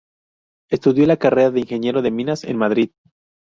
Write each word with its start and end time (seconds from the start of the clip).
Estudió 0.71 1.05
la 1.05 1.17
carrera 1.17 1.51
de 1.51 1.59
Ingeniero 1.59 2.01
de 2.01 2.09
Minas 2.09 2.43
en 2.43 2.57
Madrid. 2.57 2.89